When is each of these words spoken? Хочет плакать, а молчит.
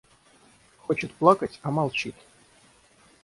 Хочет 0.79 1.13
плакать, 1.13 1.59
а 1.61 1.69
молчит. 1.69 2.15